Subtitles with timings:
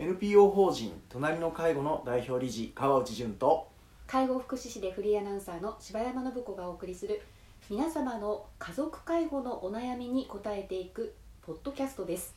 [0.00, 3.66] NPO 法人隣の介護の代表理事川内淳と
[4.06, 7.20] 介護福祉士でフリーアナウンサーの柴山信子がお送りする
[7.68, 12.36] 皆様の家族介護のお悩みに答えていくポッドキャストです。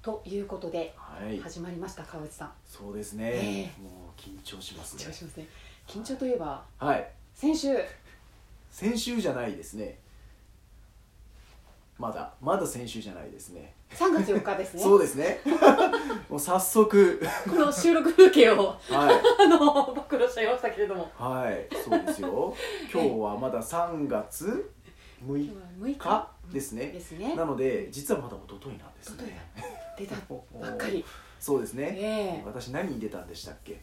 [0.00, 1.38] ということではい。
[1.40, 2.52] 始まりました川内さん。
[2.66, 3.82] そうですね、え。
[3.82, 5.04] もう緊張しますね。
[5.04, 5.46] 緊張しますね。
[5.86, 7.06] 緊張といえばはい。
[7.34, 7.76] 先週。
[8.70, 9.98] 先週じゃないですね
[12.02, 13.74] まだまだ先週じゃないですね。
[13.90, 14.82] 3月4日ですね。
[14.82, 15.38] そうですね。
[16.28, 17.22] もう早速。
[17.48, 18.80] この収録風景をはい。
[19.46, 21.08] あの暴露しちゃいましたけれども。
[21.16, 22.52] はいそうですよ。
[22.92, 24.72] 今日はまだ3月
[25.24, 26.28] 6今日は6日。
[26.48, 26.86] 日ですね。
[26.88, 27.36] ですね。
[27.36, 29.40] なので実はまだ一昨日なんですね。
[29.96, 30.16] 出た
[30.60, 31.04] ばっかり。
[31.38, 32.42] そうですね、ええ。
[32.44, 33.80] 私何に出たんでしたっけ？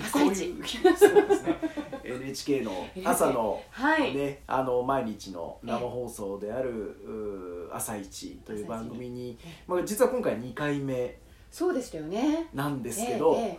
[0.00, 0.54] 朝一
[0.96, 1.56] そうですね。
[2.04, 2.72] NHK の
[3.04, 4.14] 朝のはい。
[4.14, 11.18] ね、あの毎日の生放送である「うー朝一という番組に、まあ、実は今回2回目
[11.50, 12.48] そうでしたよね。
[12.54, 13.58] なんですけど、えええ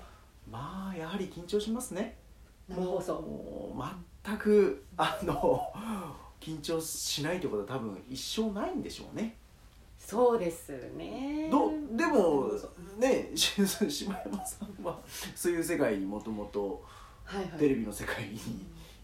[0.51, 2.17] まあやはり緊張しますね。
[2.69, 3.13] え生放送。
[3.13, 3.83] もう
[4.23, 5.71] 全くあの
[6.39, 9.37] 緊張しないということは多分一生ないんでしょうね
[10.09, 11.49] そうですね。
[11.51, 12.51] どでも
[12.97, 14.99] ね し柴山さんは
[15.35, 16.83] そういう世界にもともと
[17.57, 18.39] テレビの世界に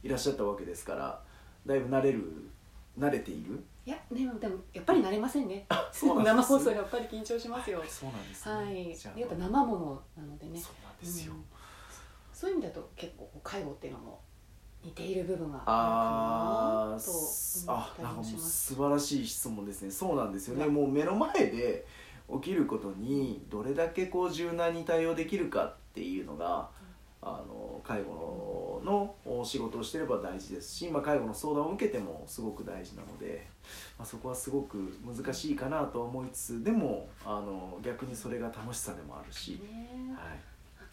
[0.04, 1.22] いらっしゃったわけですから
[1.66, 2.24] だいぶ慣れる
[2.98, 3.64] 慣れている？
[3.86, 5.66] いやでもでもやっぱり慣れませんね。
[5.92, 7.84] そうなんです生放送やっぱり緊張しますよ。
[7.88, 8.64] そうなんですね、は
[9.18, 9.20] い。
[9.22, 10.60] やっぱ生ものなのでね。
[10.60, 11.44] そうなんですよ、うん。
[12.34, 14.22] そういう意味だと結構介護っていうのも
[14.86, 17.12] 似ている部分があるかなと
[17.68, 19.92] あなんかも素晴らしい質問ですね。
[19.92, 20.66] そうなんですよね。
[20.66, 21.86] うんもう目の前で
[22.32, 26.70] 起きることにどれだけこう柔軟に対応できるかっていうのが
[27.22, 33.48] あの介護のお仕事をしてれば大事ですし、まあ、介護の相談を受けてもすごく大事なので、
[33.98, 40.40] まあ、そこはすごく難しいかなとは思いつつでもあの逆にそれが楽しさでもあるし、ねはい、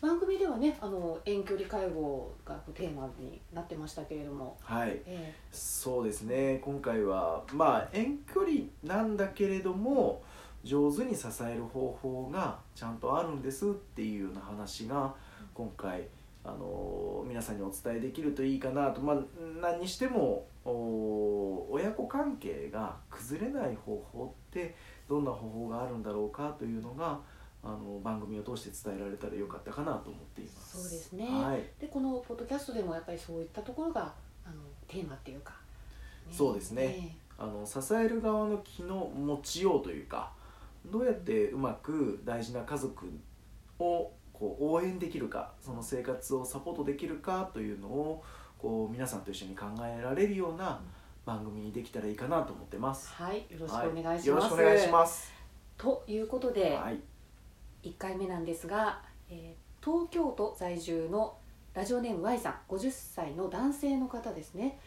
[0.02, 6.60] 番組ではねあの遠距離介護がテーマになってましたけれども、はい、えそうですね。
[6.64, 10.20] 今回はまあ遠距離なんだけれども
[10.64, 15.14] 上手に支える方法がちゃんとあるんですっていうような話が
[15.54, 16.02] 今回
[16.44, 19.00] あの皆さんにお伝えできるといいかなと。
[19.00, 19.16] まあ
[19.60, 24.74] 何にしてもお親子関係が崩れない方法って
[25.08, 27.20] どんな方法があるんだろうかというのが
[27.64, 30.82] あの番組を通して伝えられたらよかったかなと思っています。
[30.82, 31.26] そうですね。
[31.30, 31.58] はい。
[31.58, 34.12] えでこのポッドキャストでもやっぱりそういったところが
[34.44, 34.56] あの
[34.88, 35.54] テーマっていうか、
[36.30, 37.16] そうですね。
[37.38, 40.32] あの支える側の気の持ちようというか
[40.86, 43.06] どうやってうまく大事な家族
[43.78, 48.22] をこう応援できるかその生活をサポートできるかというのを
[48.58, 50.80] こう皆さんと一緒に考えられるような
[51.24, 53.12] 番組にできたらいいかなと思ってます。
[53.12, 53.38] はい。
[53.38, 55.32] よろしくお願いします、はい、よろしくお願いします。
[55.76, 57.00] ということで、はい、
[57.82, 61.36] 1回目なんですが、えー東京都在住の
[61.74, 64.78] ラジオネーム Y さん50歳の男性の方ですね。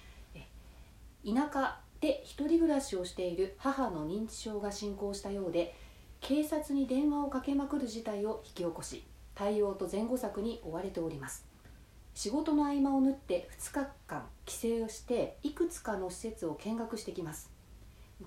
[1.26, 5.76] 田舎で一人暮らしをしている母の認知症が進行したようで
[6.22, 9.04] 警察に電話をかけまくる事態を引き起こし
[9.34, 11.46] 対応と前後策に追われております。
[12.14, 17.52] 仕事の合間を縫って2日間帰省をしていくつかの施設を見学してきます。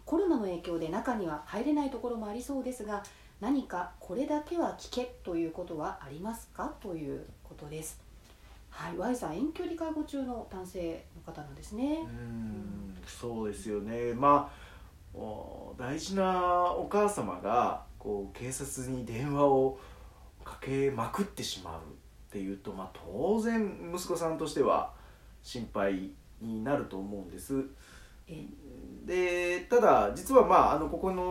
[0.05, 3.05] コロナの影響で中には入れないところもありそうですが
[3.41, 8.01] 何かこれだけは聞けということはありますかということです。
[8.71, 12.07] はい、Y さん遠距離介護中の男性の方なんですねう。
[12.07, 14.69] んそうですよねまあ
[15.77, 19.79] 大事なお母様がこう警察に電話を
[20.45, 21.83] かけまくってしまうっ
[22.31, 24.93] ていうと、まあ、当然息子さんとしては
[25.43, 26.11] 心配
[26.41, 27.65] になると思うんです。
[28.29, 28.47] え
[29.09, 31.23] でただ実はまああのここの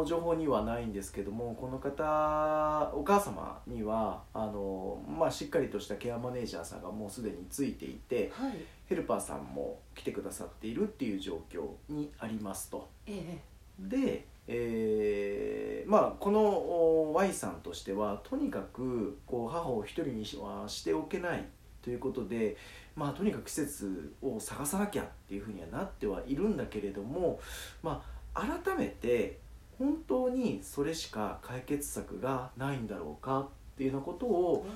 [0.00, 8.52] お情報にはないんですけどもこの方お母様にはあの、まあ、しっかりとしたケアマネージャーさんがもうすでについていてはい、
[8.86, 12.88] ヘルパーさんも来てくださっているっていう状況にありますと。
[13.06, 13.38] え
[13.78, 21.44] で、えーまあこのお Y さんとしてはとにかくこう母を一人にはしておけない
[21.82, 22.56] ということで、
[22.96, 27.40] まあ、とにかく施設を探さなきゃっていうふうにはなってはいるんだけれども、
[27.82, 28.02] ま
[28.34, 29.38] あ、改めて
[29.78, 34.66] 本当にそれしか解決策がないんだろうかっていうようなことえを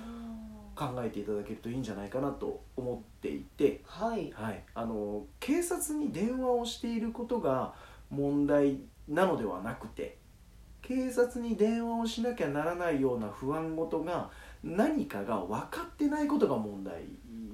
[0.74, 3.82] 考えていただけるといいんじゃないかなと思っていて。
[3.84, 7.74] はい、はい、あの警察に電話をしていることが
[8.10, 10.18] 問題なのではなくて
[10.82, 14.30] 警察に電話をしなきゃならないような不安事が
[14.62, 17.02] 何かが分かってないことが問題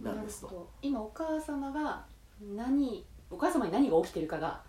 [0.03, 0.69] なんですと。
[0.83, 2.05] 今お母様が
[2.55, 4.61] 何お母様に何が起きてるかが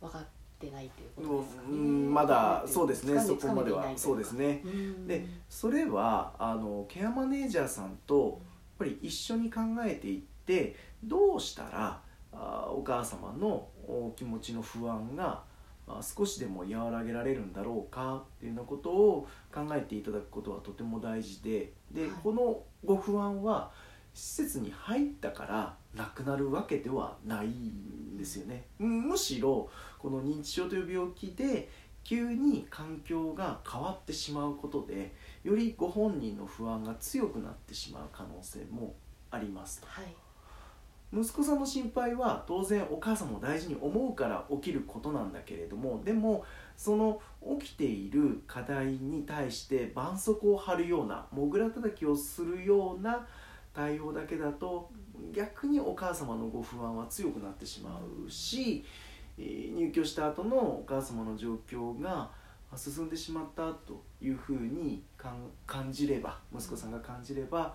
[0.00, 0.26] 分かっ
[0.66, 1.68] ってないということもですかね。
[1.70, 1.76] うう
[2.10, 4.62] んまだそうですねそこまではそうですね。
[5.06, 8.40] でそれはあのケアマネージャーさんと
[8.78, 12.00] やっぱり一緒に考えていってどうしたら
[12.32, 15.42] あお母様のお気持ちの不安が
[15.88, 23.70] あ少しでも和らげられるんだろうかっていうようなことを考えていただくことはとても大事でで、はいこのご不安は
[24.14, 28.66] 施設に入ったからなくなるわけではないんですよね。
[28.78, 31.68] うんむしろこの認知症という病気で
[32.04, 35.14] 急に環境が変わってしまうことで
[35.44, 38.94] よりご本人の不安が強くなってしまう可能性も
[39.30, 40.06] ありますとはい
[41.12, 46.44] 息子さんの心配は当然お母さんも大事に思うから起きることなんだけれどもでも
[46.76, 47.20] その
[47.60, 53.26] 起きている課題に対して絆創膏を貼るようなもぐらたたきをするような
[53.72, 54.90] 対応だけだと
[55.32, 58.84] 逆にお母様のご不安は強くなってしまうし、
[59.38, 62.30] 入居した後のお母様の状況が
[62.76, 65.02] 進んでしまったというふうに
[65.66, 67.74] 感じれば息子さんが感じれば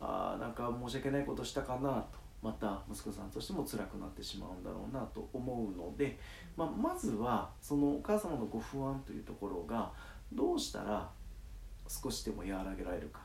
[0.00, 6.18] あなんか申し訳ないことしたかなとまた息子さんとしても辛くなってしまうんだろうなと思うので、
[6.56, 9.92] まあ、まずはそのお母様のご不安というところが
[10.32, 11.08] どうしたら
[11.86, 13.20] 少しでも和らげられるか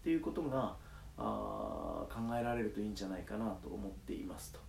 [0.00, 0.74] っていうことが
[1.18, 4.60] あー考えられるといいんじゃないかなと思っていますと。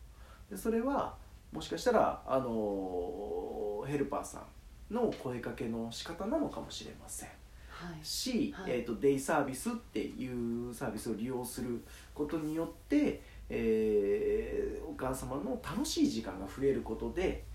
[0.49, 1.15] でそれは
[1.51, 4.43] もしかしたら、あのーヘルパーさ
[4.89, 7.29] んの声かけの仕方なのかもしれません。
[7.69, 11.81] はいし、はいえー、とデイサービスっていうサービスを利用する
[12.13, 17.45] ことによって、えーお母様の楽しい時間が増えることで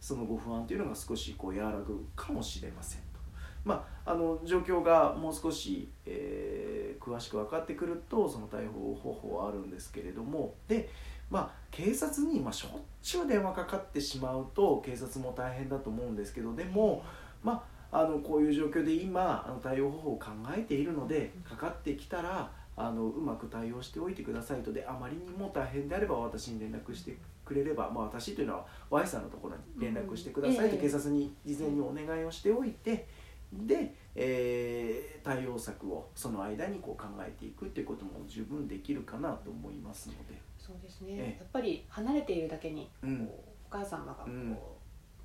[0.00, 3.18] そのご不安というのが少しこう和らぐかもしれませんと。
[3.64, 10.54] まあ、あの状況がもう少し、えー詳しく分かってくるとその対応方法はあるんですけれども。
[10.68, 10.88] で、
[11.30, 12.70] まあ、警察に、まあ、しょっ
[13.02, 17.02] ちゅう電話かかってしまうと警察も大変だと思うんですけどでも、
[17.42, 20.26] まあ、あのこういう状況で今あの対応方法を考
[20.56, 24.72] えているのでかかってきたらあのうまく対応しておいてくださいと。
[24.72, 33.06] であまりにも大変であれば私に連絡してくれれば、まあ、私というのは Y さんのところに連絡してくださいと警察に事前にお願いをしておいて
[33.52, 40.40] で、えー対応策をその間にこう考えていくっていうことも十分できるかなと思いますので。
[40.58, 41.38] そうですね、ええ。
[41.38, 43.30] やっぱり離れているだけに、うん。
[43.70, 44.58] お母様がこう、うん。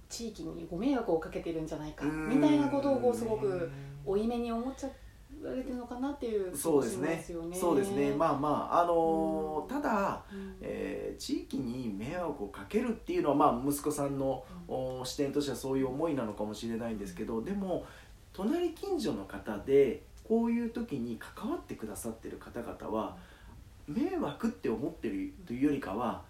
[0.07, 2.05] 地域にご迷惑をかけてるんじゃないか。
[2.05, 2.29] うん。
[2.29, 3.69] みたいなことをこうすごく
[4.05, 4.89] 負い目に思っちゃ
[5.43, 7.25] われてるのかなっていうそうですね。
[7.53, 8.13] そうですね。
[8.13, 9.67] まあまああのーうん。
[9.67, 10.55] ただ、うん。
[10.61, 17.85] えー地域に迷惑をかけるっていうのは、まあ、息子さんの、お視点としてはそういう思いなのかもしれないんですけどでも
[18.37, 23.17] 隣近所の方でこういう時に関わってくださってる方々は
[23.87, 26.21] 迷惑って思ってるというよりかは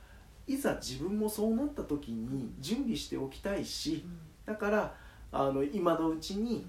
[0.48, 4.06] いざ自分もそうなった時に準備しておきたいし
[4.46, 4.96] だから
[5.34, 6.66] あの今のうちに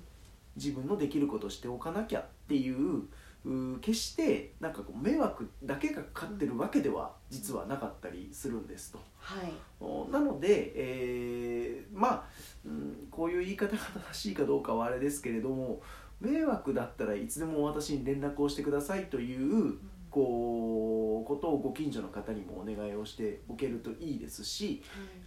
[0.57, 3.03] 自分のできることをしておかなきゃっていうう
[3.81, 8.99] 決してなんかこう迷惑だけがかかってるわけでは実はなかったりするんですと。
[9.19, 9.53] はい。
[9.81, 12.25] おなので、えーまあ、
[12.65, 13.83] うん、こういう言い方が
[14.13, 15.81] 正しいかどうかはあれですけれども
[16.21, 19.79] 迷惑だったらいつでも私に連絡をしてくださいという
[20.11, 24.83] こうことをご近所の方にもお願いをしておけるといいですし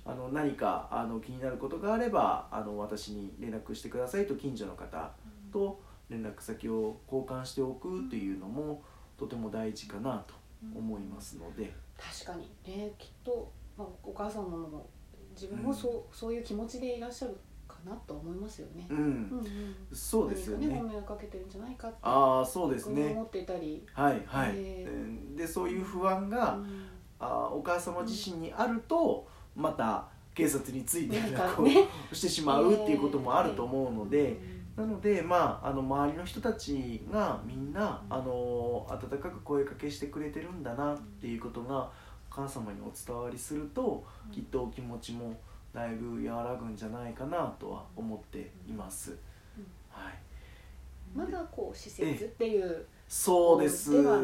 [0.06, 5.12] あの何かあの気になることがあればあの私に連絡してくださいと近所の方
[5.54, 5.82] と
[6.12, 8.84] 連絡先を交換しておくというのも
[9.18, 10.34] とても大事かなと
[10.76, 11.74] 思いますので。
[11.98, 12.92] 確かにね。
[12.98, 14.90] きっと、まあ、お母様も
[15.34, 17.38] 自分もそう,、そういう気持ちでいらっしゃる
[17.68, 18.86] かなと思いますよね。
[18.90, 18.98] うん。
[18.98, 19.76] うんうん。
[19.94, 20.68] そうですよね。
[20.68, 23.12] ご迷惑かけてるんじゃないかってああそうですね。
[23.12, 26.88] 思っていたり、はいはい、えうんでそういう不安が、うん。
[27.20, 41.90] あーお母様自身にあるとまた警察について連絡をしてしまうっていうこともあると思うので、うんなのでまああの周りの人たちがみんなあの温かく声かけしてくれてるんだなっていうことがお
[42.30, 45.38] 母様にお伝わりするときっとお気持ちも
[45.74, 49.18] だいぶ和らぐんじゃないかなとは思っています。
[49.90, 50.14] はい。
[51.14, 54.20] まだこう施設っていうそうですでは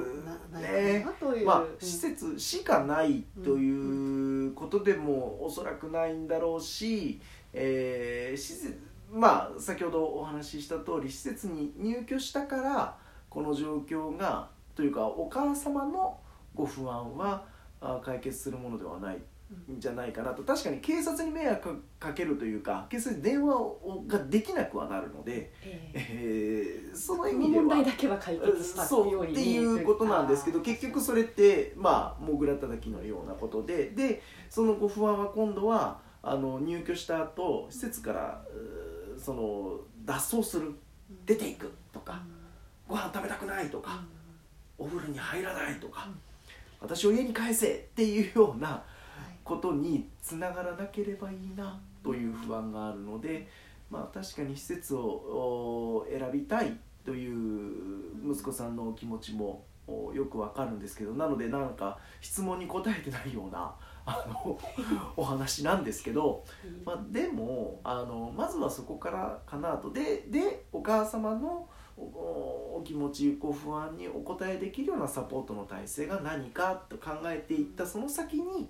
[0.51, 7.19] なないねかなという、まあうん施設しかないということでもおそらくないんだろうし、
[7.51, 8.79] えー施設
[9.11, 12.97] まあ先ほどお話しした通り施設に入居したから
[13.29, 16.17] この状況がというかお母様の
[16.53, 17.43] ご不安は
[17.81, 19.17] あ解決するものではない
[19.71, 20.43] んじゃないかなと。
[20.43, 26.07] 確かに警察に迷惑かけるというか警察に電話をができなくはなるので、ええ。
[26.09, 38.86] えーその意味では問題だけは解決したそうようにっていうことなんですけど結局それってまあもぐらたたきのようなことででそのご不安は今度はあの入居した後施設からうー
[39.19, 40.73] その脱走する
[41.25, 42.21] 出ていくとか、
[42.87, 44.03] ご飯食べたくないとか、
[44.77, 46.19] お風呂に入らないとか、うん。
[46.79, 48.83] 私を家に返せっていうようなは
[49.29, 49.37] い。
[49.43, 53.47] ことにつながらなければいいなという不安があるので、
[53.89, 54.99] まあ、確かに施設を
[56.03, 59.76] お選びたいという息子さんのお気持ちもお
[60.13, 63.73] よくわかるんですけどなのでなんか質問に答えてないような
[64.05, 64.57] あの
[65.15, 66.43] お話なんですけど、
[66.85, 71.67] まあ、でもあのまずはそこからかなとででお母様の
[71.97, 78.69] お気持ちご不安にお答えできるようなサポートの体制が何かと考えていったその先に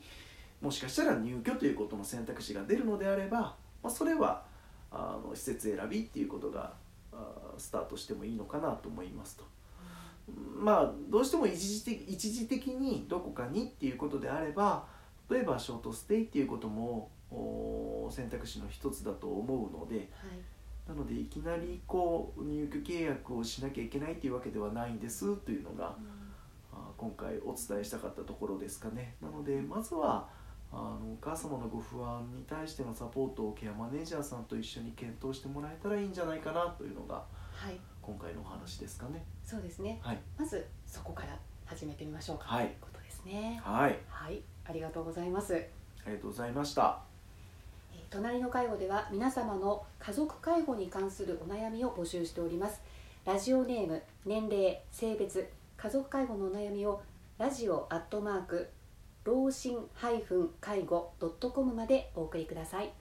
[0.61, 4.43] もしかしたら入居ということの選択肢が出るのであれば、まあ、それは
[4.91, 6.73] あの施設選びっていうことが
[7.11, 9.56] あスタートしてもいいのかなと思いますと。
[10.27, 14.85] まあどうしても一時的一時的にどこかにっていうことであれば
[15.29, 20.07] 例えばショートステイっていうこともお選択肢の一つだと思うのではい。
[20.87, 25.97] なのでいきなりこう入居契約をしなきゃいけないっていうわけではないんですというのが
[26.71, 29.15] あ今回お伝えしたかったところですかね。
[29.21, 30.29] なのでまずは
[30.71, 39.25] あのお母様のご不安に対してのサポートをケアマネージャーさんと一緒に検討してもらえたらいいんじゃないかなというのがはい今回のお話ですかね。
[39.43, 39.99] そうですね。
[40.01, 40.19] はい。
[40.37, 42.67] まずそこから始めてみましょうか、はい。
[42.67, 43.59] ということですね。
[43.61, 43.99] はい。
[44.07, 44.41] はい。
[44.63, 45.55] ありがとうございます。
[45.55, 47.01] ありがとうございました。
[47.93, 52.81] えー隣の介護では皆様の家族介護に関するお悩みを募集しております。
[53.25, 57.01] ラジオネーム年齢性別家族介護のお悩みを
[57.37, 58.69] ラジオアットマーク
[59.25, 59.89] 老人
[60.61, 62.93] 介護 .com までお送りください